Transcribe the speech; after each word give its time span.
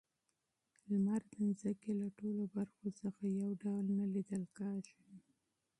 لمر 0.89 1.21
د 1.31 1.33
ځمکې 1.59 1.91
له 2.01 2.07
ټولو 2.17 2.43
برخو 2.55 2.87
څخه 3.01 3.23
یو 3.41 3.49
ډول 3.63 3.85
نه 3.97 4.05
لیدل 4.13 4.43
کیږي. 4.57 4.97